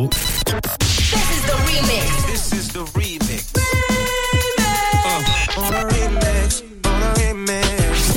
[0.00, 0.29] Rouge.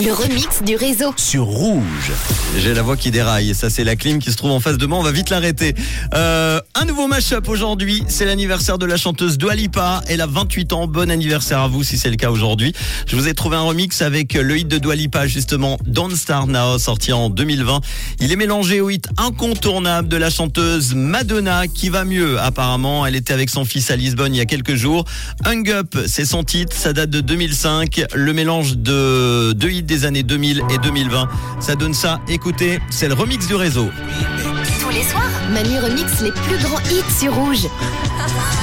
[0.03, 1.13] Le remix du réseau.
[1.15, 2.11] Sur Rouge.
[2.57, 3.55] J'ai la voix qui déraille.
[3.55, 4.97] Ça, c'est la clim qui se trouve en face de moi.
[4.97, 5.75] On va vite l'arrêter.
[6.13, 8.03] Euh, un nouveau mashup aujourd'hui.
[8.09, 10.01] C'est l'anniversaire de la chanteuse Dua Lipa.
[10.07, 10.87] Elle a 28 ans.
[10.87, 12.73] Bon anniversaire à vous si c'est le cas aujourd'hui.
[13.07, 16.47] Je vous ai trouvé un remix avec le hit de Dua Lipa, justement, Don't Start
[16.47, 17.79] Now, sorti en 2020.
[18.19, 23.05] Il est mélangé au hit incontournable de la chanteuse Madonna, qui va mieux, apparemment.
[23.05, 25.05] Elle était avec son fils à Lisbonne il y a quelques jours.
[25.45, 26.75] Hung Up, c'est son titre.
[26.75, 28.03] Ça date de 2005.
[28.13, 31.29] Le mélange de deux hits des années 2000 et 2020.
[31.59, 32.19] Ça donne ça.
[32.27, 33.89] Écoutez, c'est le remix du réseau.
[34.81, 37.67] Tous les soirs, Manu remix les plus grands hits sur Rouge.